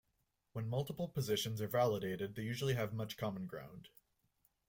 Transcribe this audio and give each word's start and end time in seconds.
When 0.53 0.67
multiple 0.67 1.07
positions 1.09 1.61
are 1.61 1.67
validated, 1.67 2.33
they 2.33 2.41
usually 2.41 2.73
have 2.73 2.91
much 2.91 3.17
common 3.17 3.45
ground. 3.45 3.89